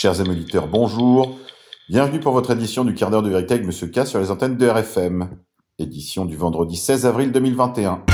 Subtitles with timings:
[0.00, 1.40] Chers amis auditeurs, bonjour.
[1.88, 4.56] Bienvenue pour votre édition du quart d'heure de vérité avec Monsieur K sur les antennes
[4.56, 5.28] de RFM.
[5.76, 8.04] Édition du vendredi 16 avril 2021.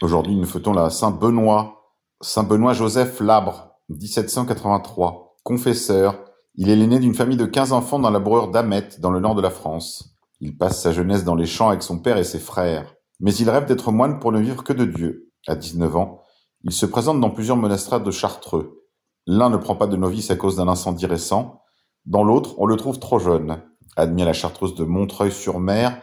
[0.00, 1.92] Aujourd'hui, nous fêtons la Saint-Benoît.
[2.22, 5.36] Saint-Benoît Joseph Labre, 1783.
[5.44, 6.24] Confesseur.
[6.54, 9.34] Il est l'aîné d'une famille de 15 enfants dans la bourrure d'Amet, dans le nord
[9.34, 10.16] de la France.
[10.40, 12.94] Il passe sa jeunesse dans les champs avec son père et ses frères.
[13.20, 15.28] Mais il rêve d'être moine pour ne vivre que de Dieu.
[15.46, 16.21] À 19 ans,
[16.64, 18.82] il se présente dans plusieurs monastères de Chartreux.
[19.26, 21.62] L'un ne prend pas de novice à cause d'un incendie récent.
[22.06, 23.62] Dans l'autre, on le trouve trop jeune.
[23.96, 26.00] Admis à la chartreuse de Montreuil-sur-Mer,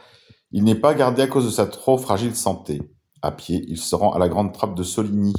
[0.51, 2.81] il n'est pas gardé à cause de sa trop fragile santé.
[3.21, 5.33] À pied, il se rend à la grande trappe de Soligny.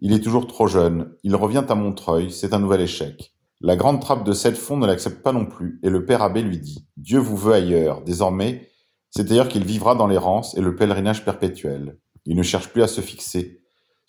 [0.00, 1.14] Il est toujours trop jeune.
[1.22, 2.30] Il revient à Montreuil.
[2.30, 3.34] C'est un nouvel échec.
[3.60, 6.58] La grande trappe de Sept-Fonds ne l'accepte pas non plus, et le père abbé lui
[6.58, 8.02] dit Dieu vous veut ailleurs.
[8.02, 8.70] Désormais,
[9.10, 11.98] c'est ailleurs qu'il vivra dans l'errance et le pèlerinage perpétuel.
[12.24, 13.59] Il ne cherche plus à se fixer.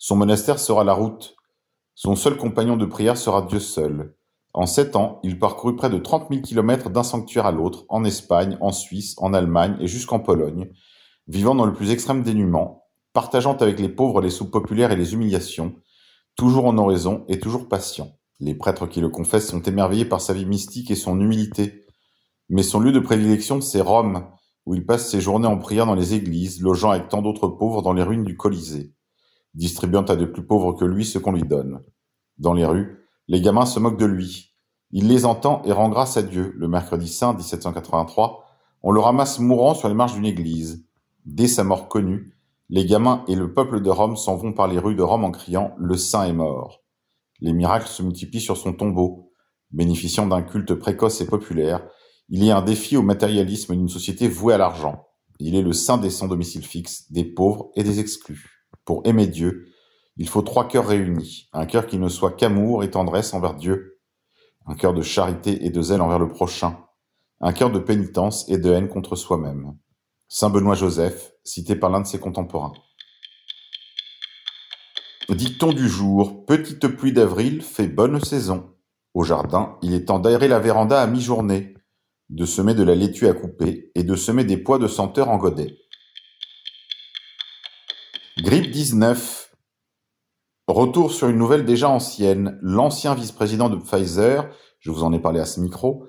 [0.04, 1.36] Son monastère sera la route.
[1.94, 4.16] Son seul compagnon de prière sera Dieu seul.
[4.52, 8.04] En sept ans, il parcourut près de trente mille kilomètres d'un sanctuaire à l'autre, en
[8.04, 10.72] Espagne, en Suisse, en Allemagne et jusqu'en Pologne,
[11.28, 15.14] vivant dans le plus extrême dénuement, partageant avec les pauvres les soupes populaires et les
[15.14, 15.76] humiliations,
[16.34, 18.10] toujours en oraison et toujours patient.
[18.40, 21.86] Les prêtres qui le confessent sont émerveillés par sa vie mystique et son humilité.
[22.48, 24.26] Mais son lieu de prédilection, c'est Rome,
[24.66, 27.82] où il passe ses journées en prière dans les églises, logeant avec tant d'autres pauvres
[27.82, 28.94] dans les ruines du Colisée
[29.54, 31.82] distribuant à de plus pauvres que lui ce qu'on lui donne.
[32.38, 34.54] Dans les rues, les gamins se moquent de lui.
[34.90, 36.52] Il les entend et rend grâce à Dieu.
[36.56, 38.44] Le mercredi saint 1783,
[38.82, 40.86] on le ramasse mourant sur les marches d'une église.
[41.24, 42.36] Dès sa mort connue,
[42.68, 45.30] les gamins et le peuple de Rome s'en vont par les rues de Rome en
[45.30, 46.82] criant Le saint est mort.
[47.40, 49.32] Les miracles se multiplient sur son tombeau.
[49.70, 51.86] Bénéficiant d'un culte précoce et populaire,
[52.28, 55.06] il est un défi au matérialisme d'une société vouée à l'argent.
[55.38, 58.61] Il est le saint des sans domicile fixe, des pauvres et des exclus.
[58.84, 59.68] Pour aimer Dieu,
[60.16, 61.48] il faut trois cœurs réunis.
[61.52, 64.00] Un cœur qui ne soit qu'amour et tendresse envers Dieu.
[64.66, 66.78] Un cœur de charité et de zèle envers le prochain.
[67.40, 69.76] Un cœur de pénitence et de haine contre soi-même.
[70.28, 72.72] Saint Benoît Joseph, cité par l'un de ses contemporains.
[75.28, 76.44] Dicton du jour.
[76.46, 78.74] Petite pluie d'avril fait bonne saison.
[79.14, 81.74] Au jardin, il est temps d'aérer la véranda à mi-journée,
[82.30, 85.36] de semer de la laitue à couper et de semer des pois de senteur en
[85.36, 85.76] godet.
[88.38, 89.54] Grippe 19.
[90.66, 92.58] Retour sur une nouvelle déjà ancienne.
[92.62, 94.48] L'ancien vice-président de Pfizer,
[94.80, 96.06] je vous en ai parlé à ce micro,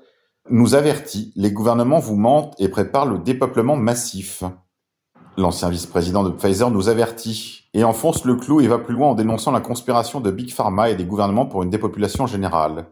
[0.50, 4.46] nous avertit, les gouvernements vous mentent et préparent le dépeuplement massif.
[5.36, 9.16] L'ancien vice-président de Pfizer nous avertit et enfonce le clou et va plus loin en
[9.16, 12.88] dénonçant la conspiration de Big Pharma et des gouvernements pour une dépopulation générale.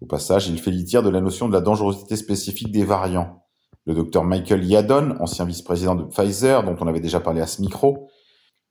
[0.00, 3.44] Au passage, il fait litière de la notion de la dangerosité spécifique des variants.
[3.86, 7.60] Le docteur Michael Yadon, ancien vice-président de Pfizer, dont on avait déjà parlé à ce
[7.60, 8.08] micro,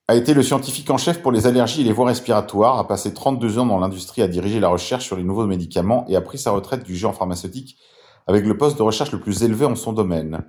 [0.10, 3.14] a été le scientifique en chef pour les allergies et les voies respiratoires, a passé
[3.14, 6.38] 32 ans dans l'industrie à diriger la recherche sur les nouveaux médicaments et a pris
[6.38, 7.78] sa retraite du géant pharmaceutique
[8.26, 10.46] avec le poste de recherche le plus élevé en son domaine.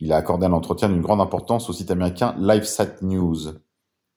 [0.00, 3.52] Il a accordé un entretien d'une grande importance au site américain LifeSat News.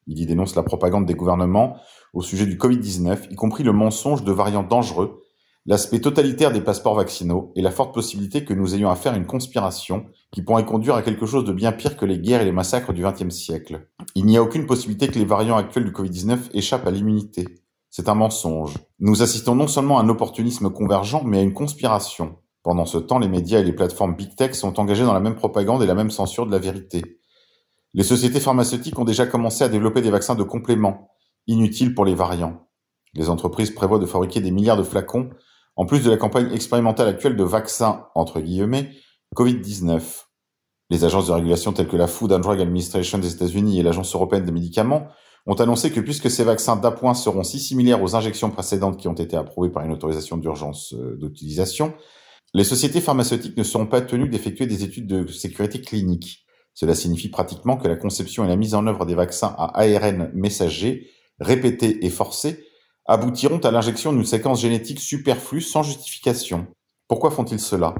[0.07, 1.75] Il y dénonce la propagande des gouvernements
[2.13, 5.24] au sujet du Covid-19, y compris le mensonge de variants dangereux
[5.65, 9.25] l'aspect totalitaire des passeports vaccinaux et la forte possibilité que nous ayons affaire à une
[9.25, 12.51] conspiration qui pourrait conduire à quelque chose de bien pire que les guerres et les
[12.51, 13.87] massacres du XXe siècle.
[14.13, 17.47] Il n'y a aucune possibilité que les variants actuels du Covid-19 échappent à l'immunité.
[17.89, 18.75] C'est un mensonge.
[18.99, 22.37] Nous assistons non seulement à un opportunisme convergent, mais à une conspiration.
[22.61, 25.35] Pendant ce temps, les médias et les plateformes Big Tech sont engagés dans la même
[25.35, 27.19] propagande et la même censure de la vérité.
[27.93, 31.09] Les sociétés pharmaceutiques ont déjà commencé à développer des vaccins de complément,
[31.47, 32.67] inutiles pour les variants.
[33.13, 35.29] Les entreprises prévoient de fabriquer des milliards de flacons
[35.75, 38.91] en plus de la campagne expérimentale actuelle de vaccins, entre guillemets,
[39.35, 40.01] Covid-19.
[40.89, 44.13] Les agences de régulation telles que la Food and Drug Administration des États-Unis et l'Agence
[44.15, 45.07] européenne des médicaments
[45.47, 49.13] ont annoncé que puisque ces vaccins d'appoint seront si similaires aux injections précédentes qui ont
[49.13, 51.93] été approuvées par une autorisation d'urgence euh, d'utilisation,
[52.53, 56.45] les sociétés pharmaceutiques ne seront pas tenues d'effectuer des études de sécurité clinique.
[56.73, 60.31] Cela signifie pratiquement que la conception et la mise en œuvre des vaccins à ARN
[60.33, 62.65] messager, répétés et forcés,
[63.05, 66.67] aboutiront à l'injection d'une séquence génétique superflue sans justification.
[67.07, 67.93] Pourquoi font-ils cela?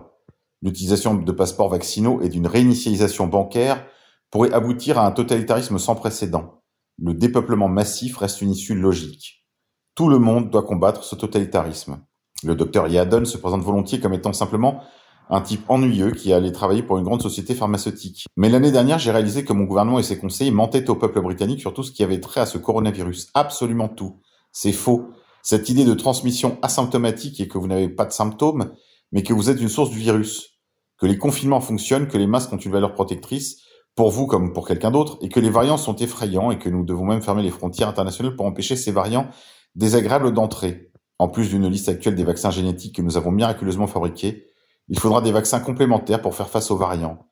[0.62, 3.86] L'utilisation de passeports vaccinaux et d'une réinitialisation bancaire
[4.31, 6.62] pourrait aboutir à un totalitarisme sans précédent.
[6.98, 9.46] Le dépeuplement massif reste une issue logique.
[9.94, 12.00] Tout le monde doit combattre ce totalitarisme.
[12.44, 14.81] Le docteur Yadon se présente volontiers comme étant simplement
[15.30, 18.25] un type ennuyeux qui allait travailler pour une grande société pharmaceutique.
[18.38, 21.62] Mais l'année dernière, j'ai réalisé que mon gouvernement et ses conseillers mentaient au peuple britannique
[21.62, 23.30] sur tout ce qui avait trait à ce coronavirus.
[23.34, 24.19] Absolument tout.
[24.57, 25.10] C'est faux.
[25.44, 28.72] Cette idée de transmission asymptomatique et que vous n'avez pas de symptômes,
[29.12, 30.62] mais que vous êtes une source du virus,
[30.98, 33.63] que les confinements fonctionnent, que les masques ont une valeur protectrice,
[33.96, 36.86] pour vous comme pour quelqu'un d'autre, et que les variants sont effrayants et que nous
[36.86, 39.28] devons même fermer les frontières internationales pour empêcher ces variants
[39.75, 40.90] désagréables d'entrée.
[41.19, 44.46] En plus d'une liste actuelle des vaccins génétiques que nous avons miraculeusement fabriqués,
[44.88, 47.28] il faudra des vaccins complémentaires pour faire face aux variants.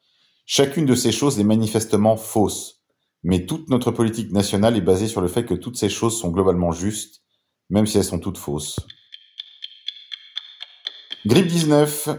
[0.45, 2.82] Chacune de ces choses est manifestement fausse,
[3.23, 6.29] mais toute notre politique nationale est basée sur le fait que toutes ces choses sont
[6.29, 7.21] globalement justes,
[7.69, 8.79] même si elles sont toutes fausses.
[11.25, 12.09] Grippe 19,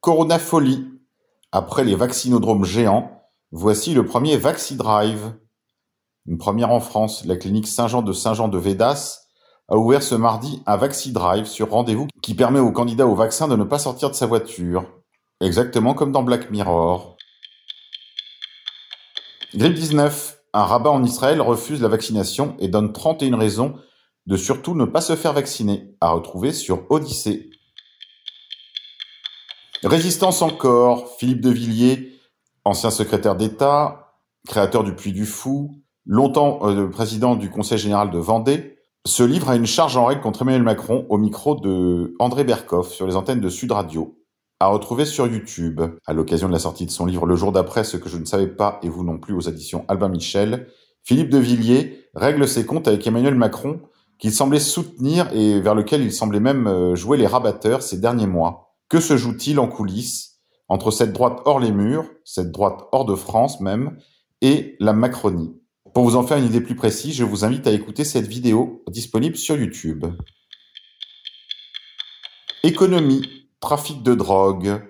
[0.00, 0.86] Corona folie.
[1.52, 3.22] Après les vaccinodromes géants,
[3.52, 5.34] voici le premier VaxiDrive.
[6.26, 9.20] Une première en France, la clinique Saint-Jean de Saint-Jean de Védas
[9.68, 13.56] a ouvert ce mardi un VaxiDrive sur rendez-vous qui permet aux candidats au vaccin de
[13.56, 14.90] ne pas sortir de sa voiture.
[15.40, 17.16] Exactement comme dans Black Mirror.
[19.54, 20.37] Grippe 19.
[20.58, 23.76] Un rabbin en Israël refuse la vaccination et donne 31 raisons
[24.26, 27.50] de surtout ne pas se faire vacciner, à retrouver sur Odyssée.
[29.84, 32.12] Résistance encore, Philippe de Villiers,
[32.64, 34.16] ancien secrétaire d'État,
[34.48, 39.50] créateur du Puy du Fou, longtemps euh, président du Conseil général de Vendée, ce livre
[39.50, 43.14] a une charge en règle contre Emmanuel Macron au micro de André Berkoff sur les
[43.14, 44.17] antennes de Sud Radio,
[44.60, 45.80] à retrouver sur YouTube.
[46.06, 48.24] À l'occasion de la sortie de son livre Le jour d'après, ce que je ne
[48.24, 50.68] savais pas et vous non plus aux éditions Albin Michel,
[51.04, 53.80] Philippe de Villiers règle ses comptes avec Emmanuel Macron,
[54.18, 58.26] qu'il semblait soutenir et vers lequel il semblait même euh, jouer les rabatteurs ces derniers
[58.26, 58.74] mois.
[58.88, 63.14] Que se joue-t-il en coulisses entre cette droite hors les murs, cette droite hors de
[63.14, 63.96] France même,
[64.42, 65.54] et la Macronie?
[65.94, 68.82] Pour vous en faire une idée plus précise, je vous invite à écouter cette vidéo
[68.88, 70.04] disponible sur YouTube.
[72.64, 73.22] Économie,
[73.60, 74.82] trafic de drogue.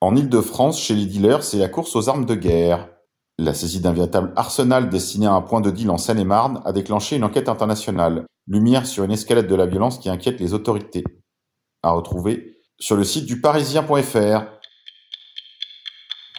[0.00, 2.88] En Ile-de-France, chez les dealers, c'est la course aux armes de guerre.
[3.38, 7.16] La saisie d'un véritable arsenal destiné à un point de deal en Seine-et-Marne a déclenché
[7.16, 8.26] une enquête internationale.
[8.46, 11.04] Lumière sur une escalade de la violence qui inquiète les autorités.
[11.82, 14.44] À retrouver sur le site du parisien.fr.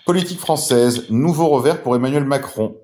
[0.05, 2.77] Politique française, nouveau revers pour Emmanuel Macron.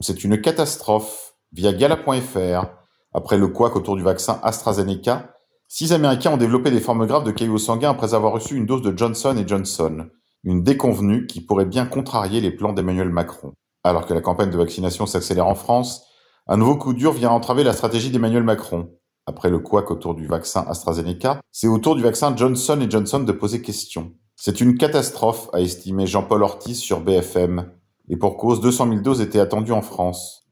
[0.00, 1.30] C'est une catastrophe.
[1.52, 2.66] Via Gala.fr,
[3.12, 5.34] après le couac autour du vaccin AstraZeneca,
[5.74, 8.82] six Américains ont développé des formes graves de caillots sanguins après avoir reçu une dose
[8.82, 10.06] de Johnson Johnson,
[10.44, 13.54] une déconvenue qui pourrait bien contrarier les plans d'Emmanuel Macron.
[13.82, 16.04] Alors que la campagne de vaccination s'accélère en France,
[16.46, 18.90] un nouveau coup dur vient entraver la stratégie d'Emmanuel Macron.
[19.24, 23.32] Après le couac autour du vaccin AstraZeneca, c'est au tour du vaccin Johnson Johnson de
[23.32, 24.12] poser question.
[24.36, 27.72] C'est une catastrophe, a estimé Jean-Paul Ortiz sur BFM,
[28.10, 30.50] et pour cause, 200 000 doses étaient attendues en France,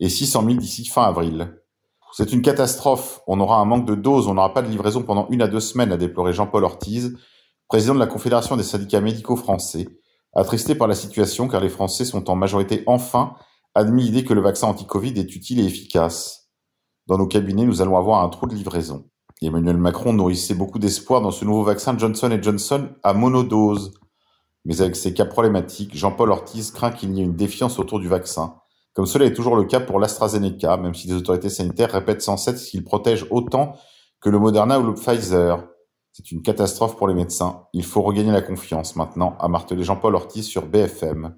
[0.00, 1.56] et 600 000 d'ici fin avril.
[2.12, 3.20] C'est une catastrophe.
[3.26, 5.60] On aura un manque de doses, on n'aura pas de livraison pendant une à deux
[5.60, 7.16] semaines, a déploré Jean-Paul Ortiz,
[7.68, 9.86] président de la Confédération des syndicats médicaux français,
[10.34, 13.34] attristé par la situation car les Français sont en majorité enfin
[13.74, 16.50] admis l'idée que le vaccin anti-Covid est utile et efficace.
[17.06, 19.10] Dans nos cabinets, nous allons avoir un trou de livraison.
[19.42, 23.92] Emmanuel Macron nourrissait beaucoup d'espoir dans ce nouveau vaccin Johnson Johnson à monodose.
[24.64, 28.08] Mais avec ces cas problématiques, Jean-Paul Ortiz craint qu'il n'y ait une défiance autour du
[28.08, 28.56] vaccin,
[28.96, 32.38] comme cela est toujours le cas pour l'AstraZeneca, même si les autorités sanitaires répètent sans
[32.38, 33.76] cesse qu'il protège autant
[34.22, 35.68] que le Moderna ou le Pfizer.
[36.12, 37.66] C'est une catastrophe pour les médecins.
[37.74, 41.36] Il faut regagner la confiance maintenant, a martelé Jean-Paul Ortiz sur BFM.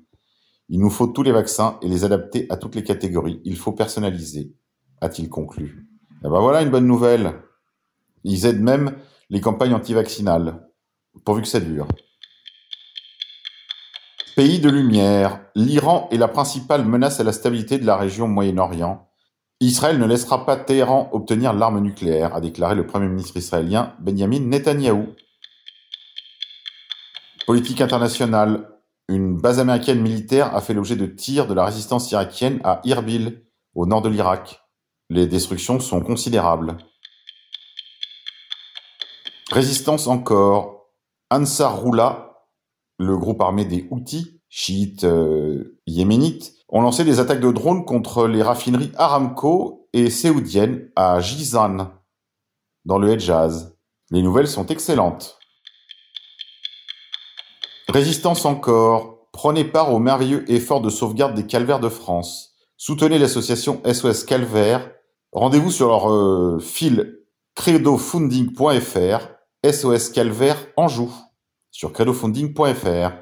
[0.69, 3.41] Il nous faut tous les vaccins et les adapter à toutes les catégories.
[3.45, 4.55] Il faut personnaliser,
[5.01, 5.89] a-t-il conclu.
[6.21, 7.43] Eh ben voilà une bonne nouvelle.
[8.23, 8.99] Ils aident même
[9.31, 10.65] les campagnes anti-vaccinales,
[11.25, 11.89] pourvu que ça dure.
[14.39, 19.11] Pays de lumière, l'Iran est la principale menace à la stabilité de la région Moyen-Orient.
[19.59, 24.39] Israël ne laissera pas Téhéran obtenir l'arme nucléaire, a déclaré le Premier ministre israélien Benjamin
[24.39, 25.09] Netanyahou.
[27.49, 28.69] Politique internationale.
[29.09, 33.43] Une base américaine militaire a fait l'objet de tirs de la résistance irakienne à Irbil,
[33.75, 34.61] au nord de l'Irak.
[35.11, 36.77] Les destructions sont considérables.
[39.51, 40.93] Résistance encore.
[41.29, 42.28] Ansar Roula
[42.99, 48.27] le groupe armé des Houthis, chiites euh, yéménites, ont lancé des attaques de drones contre
[48.27, 51.93] les raffineries Aramco et Séoudiennes à Jizan,
[52.85, 53.77] dans le Hedjaz.
[54.11, 55.39] Les nouvelles sont excellentes.
[57.89, 59.29] Résistance encore.
[59.33, 62.55] Prenez part au merveilleux effort de sauvegarde des calvaires de France.
[62.77, 64.91] Soutenez l'association SOS Calvaire.
[65.33, 67.19] Rendez-vous sur leur euh, fil
[67.55, 69.29] credofunding.fr
[69.65, 71.11] SOS Calvaire Anjou
[71.71, 73.13] sur credofunding.fr.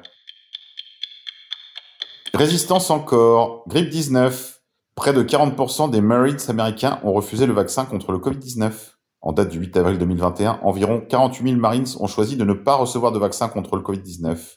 [2.33, 4.61] Résistance encore, grippe 19.
[4.95, 8.97] Près de 40% des Marines américains ont refusé le vaccin contre le Covid-19.
[9.21, 12.75] En date du 8 avril 2021, environ 48 000 Marines ont choisi de ne pas
[12.75, 14.55] recevoir de vaccin contre le Covid-19,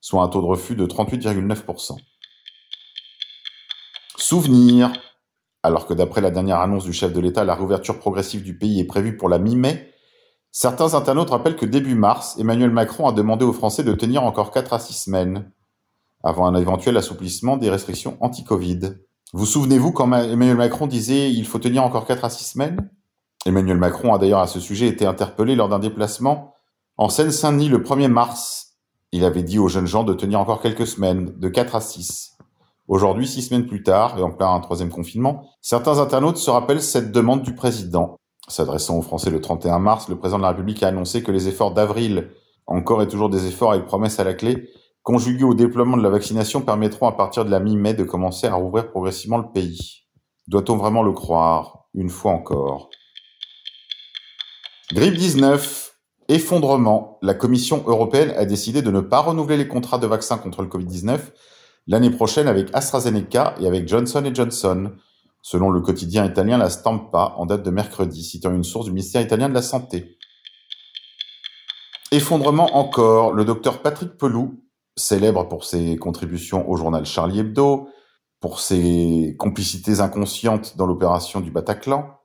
[0.00, 1.96] soit un taux de refus de 38,9%.
[4.16, 4.92] Souvenir.
[5.62, 8.80] Alors que d'après la dernière annonce du chef de l'État, la réouverture progressive du pays
[8.80, 9.92] est prévue pour la mi-mai,
[10.50, 14.50] Certains internautes rappellent que début mars, Emmanuel Macron a demandé aux Français de tenir encore
[14.50, 15.50] 4 à 6 semaines.
[16.24, 18.94] avant un éventuel assouplissement des restrictions anti-Covid.
[19.32, 22.90] Vous souvenez-vous quand Emmanuel Macron disait il faut tenir encore 4 à 6 semaines
[23.46, 26.54] Emmanuel Macron a d'ailleurs à ce sujet été interpellé lors d'un déplacement
[26.96, 28.78] en Seine-Saint-Denis le 1er mars.
[29.12, 32.36] Il avait dit aux jeunes gens de tenir encore quelques semaines, de 4 à 6.
[32.88, 37.12] Aujourd'hui, six semaines plus tard, et en plein troisième confinement, certains internautes se rappellent cette
[37.12, 38.18] demande du président.
[38.48, 41.48] S'adressant aux Français le 31 mars, le président de la République a annoncé que les
[41.48, 42.30] efforts d'avril,
[42.66, 44.70] encore et toujours des efforts avec promesses à la clé,
[45.02, 48.54] conjugués au déploiement de la vaccination, permettront à partir de la mi-mai de commencer à
[48.54, 50.06] rouvrir progressivement le pays.
[50.46, 52.90] Doit-on vraiment le croire Une fois encore?
[54.92, 55.94] Grippe 19.
[56.30, 57.18] Effondrement.
[57.22, 60.68] La Commission européenne a décidé de ne pas renouveler les contrats de vaccins contre le
[60.68, 61.20] Covid-19
[61.88, 64.92] l'année prochaine avec AstraZeneca et avec Johnson Johnson,
[65.50, 69.22] selon le quotidien italien La Stampa en date de mercredi, citant une source du ministère
[69.22, 70.18] italien de la Santé.
[72.12, 74.62] Effondrement encore, le docteur Patrick Pelou,
[74.94, 77.88] célèbre pour ses contributions au journal Charlie Hebdo,
[78.40, 82.18] pour ses complicités inconscientes dans l'opération du Bataclan,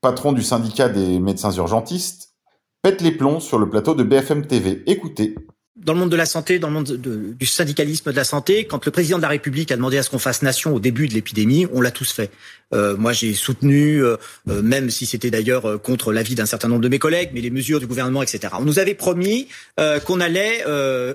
[0.00, 2.34] patron du syndicat des médecins urgentistes,
[2.80, 4.82] pète les plombs sur le plateau de BFM TV.
[4.86, 5.34] Écoutez
[5.84, 8.84] dans le monde de la santé, dans le monde du syndicalisme de la santé, quand
[8.84, 11.14] le président de la République a demandé à ce qu'on fasse nation au début de
[11.14, 12.30] l'épidémie, on l'a tous fait.
[12.72, 14.16] Euh, moi, j'ai soutenu, euh,
[14.48, 17.50] euh, même si c'était d'ailleurs contre l'avis d'un certain nombre de mes collègues, mais les
[17.50, 18.54] mesures du gouvernement, etc.
[18.58, 19.48] On nous avait promis
[20.04, 20.64] qu'on allait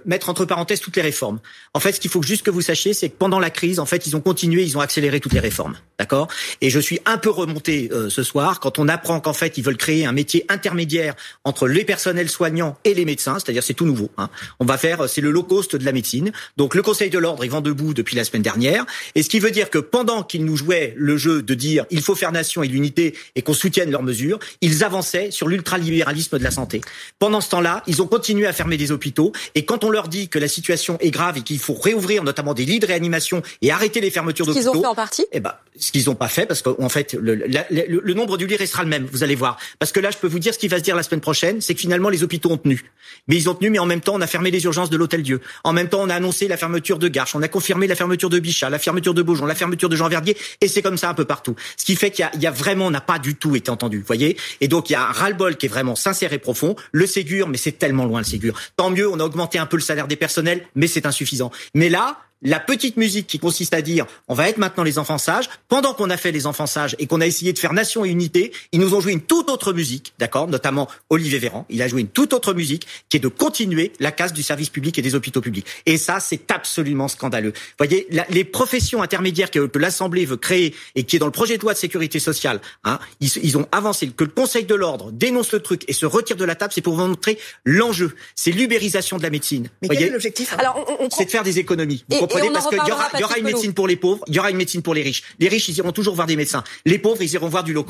[0.06, 1.40] mettre entre parenthèses toutes les réformes.
[1.74, 3.86] En fait, ce qu'il faut juste que vous sachiez, c'est que pendant la crise, en
[3.86, 6.28] fait, ils ont continué, ils ont accéléré toutes les réformes, d'accord?
[6.62, 9.78] Et je suis un peu remonté ce soir quand on apprend qu'en fait, ils veulent
[9.78, 14.10] créer un métier intermédiaire entre les personnels soignants et les médecins, c'est-à-dire c'est tout nouveau.
[14.18, 14.30] Hein.
[14.60, 16.32] On va faire, c'est le low cost de la médecine.
[16.58, 18.86] Donc le Conseil de l'ordre est vent debout depuis la semaine dernière,
[19.16, 22.02] et ce qui veut dire que pendant qu'ils nous jouaient le jeu de dire il
[22.02, 26.44] faut faire nation et l'unité et qu'on soutienne leurs mesures, ils avançaient sur l'ultralibéralisme de
[26.44, 26.82] la santé.
[27.20, 30.30] Pendant ce temps-là, ils ont continué à fermer des hôpitaux et quand on leur dit
[30.30, 33.72] que la situation est grave et qu'il faut réouvrir notamment des lits de réanimation et
[33.72, 36.16] arrêter les fermetures d'hôpitaux, ce qu'ils ont fait en partie, eh ben, ce qu'ils n'ont
[36.16, 39.36] pas fait parce qu'en fait le, le, nombre du lit restera le même, vous allez
[39.36, 39.58] voir.
[39.80, 41.62] Parce que là, je peux vous dire ce qui va se dire la semaine prochaine,
[41.62, 42.92] c'est que finalement les hôpitaux ont tenu.
[43.28, 45.24] Mais ils ont tenu, mais en même temps, on a fermé les urgences de l'Hôtel
[45.24, 45.42] Dieu.
[45.64, 48.30] En même temps, on a annoncé la fermeture de Garches, on a confirmé la fermeture
[48.30, 51.10] de Bichat, la fermeture de Beaujon, la fermeture de Jean Verdier, et c'est comme ça
[51.10, 51.56] un peu partout.
[51.78, 54.38] Ce qui fait qu'il y, a, vraiment, n'a pas du tout été entendu, vous voyez.
[54.62, 56.76] Et donc il y a un ras-le-bol qui est vraiment sincère et profond.
[56.92, 58.60] Le Ségur, mais c'est tellement loin le Ségur.
[58.78, 61.52] Tant mieux, on a augmenté un peu le salaire des personnels, mais c'est insuffisant.
[61.74, 65.18] Mais là, la petite musique qui consiste à dire on va être maintenant les enfants
[65.18, 65.50] sages.
[65.68, 68.10] Pendant qu'on a fait les enfants sages et qu'on a essayé de faire nation et
[68.10, 71.88] unité, ils nous ont joué une toute autre musique, d'accord Notamment Olivier Véran, il a
[71.88, 75.02] joué une toute autre musique qui est de continuer la casse du service public et
[75.02, 75.66] des hôpitaux publics.
[75.86, 77.52] Et ça, c'est absolument scandaleux.
[77.52, 81.58] Vous voyez, les professions intermédiaires que, l'Assemblée veut créer et qui est dans le projet
[81.58, 85.52] de loi de sécurité sociale, hein, ils, ont avancé que le Conseil de l'ordre dénonce
[85.52, 88.16] le truc et se retire de la table, c'est pour vous montrer l'enjeu.
[88.36, 89.70] C'est l'ubérisation de la médecine.
[89.82, 90.54] Mais quel est l'objectif?
[90.58, 92.04] Alors, c'est de faire des économies
[92.36, 94.52] comprenez Parce qu'il y aura, y aura une médecine pour les pauvres, il y aura
[94.52, 95.24] une médecine pour les riches.
[95.40, 96.64] Les riches, ils iront toujours voir des médecins.
[96.86, 97.86] Les pauvres, ils iront voir du low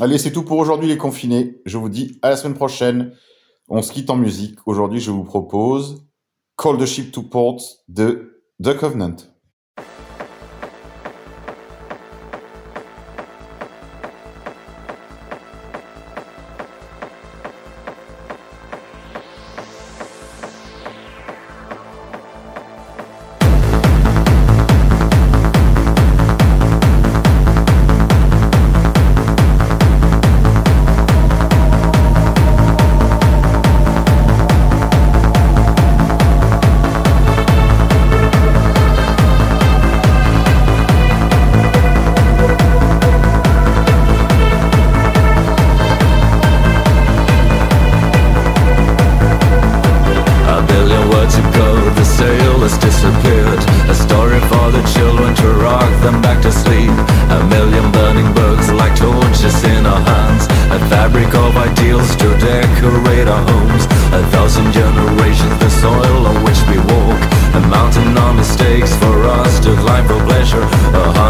[0.00, 1.60] Allez, c'est tout pour aujourd'hui les confinés.
[1.66, 3.12] Je vous dis à la semaine prochaine.
[3.68, 4.58] On se quitte en musique.
[4.66, 6.06] Aujourd'hui, je vous propose
[6.56, 9.16] Call the Ship to Port de The Covenant.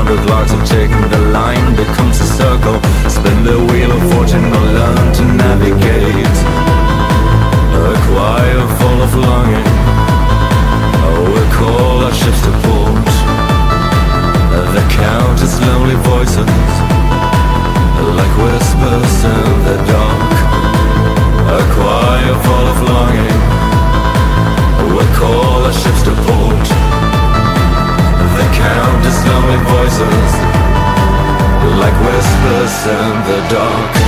[0.09, 0.98] With lots of chick
[32.87, 34.08] in the dark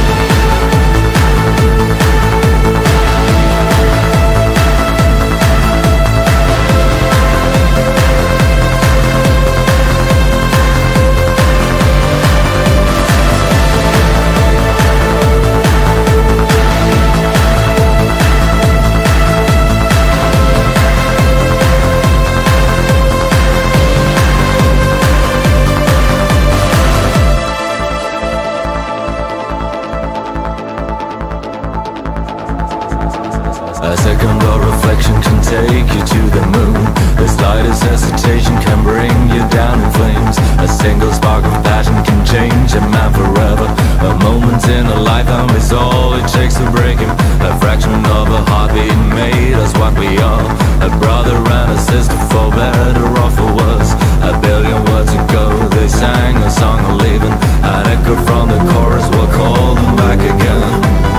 [33.90, 36.78] A second or reflection can take you to the moon.
[37.18, 40.38] The slightest hesitation can bring you down in flames.
[40.62, 43.66] A single spark of passion can change a man forever.
[44.06, 47.10] A moment in a lifetime is all it takes to break him.
[47.42, 50.46] A fraction of a heartbeat made us what we are.
[50.86, 53.90] A brother and a sister for better or for worse.
[54.22, 57.34] A billion words ago they sang a song of leaving
[57.66, 61.09] An echo from the chorus will call them back again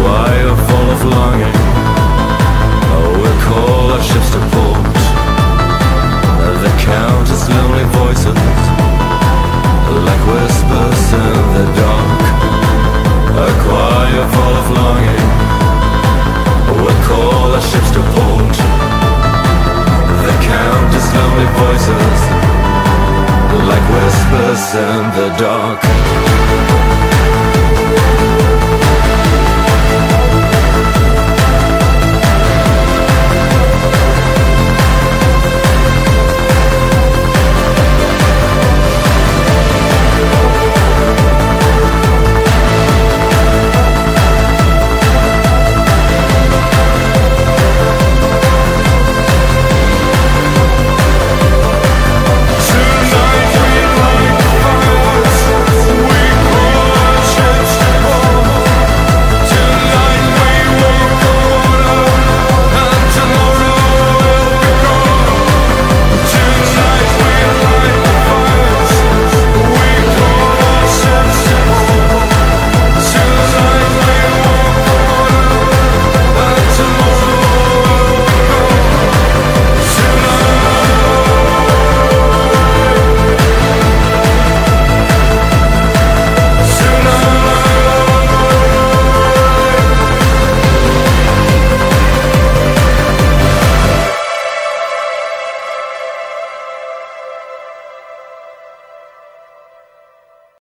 [0.00, 1.79] Choir full of longing